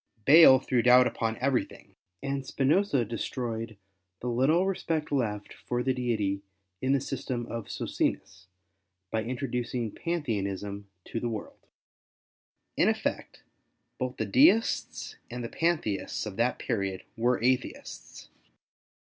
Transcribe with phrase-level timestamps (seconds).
[0.25, 1.93] Bayle threw doubt upon everything,
[2.23, 3.77] and Spinosa destroyed
[4.19, 6.41] the little respect left for the Deity
[6.81, 8.47] in the system of Socinus,
[9.11, 11.67] by introducing Pantheism to the world.
[12.75, 13.43] In effect,
[13.99, 18.29] both the Deists and the Pantheists of that period were Atheists.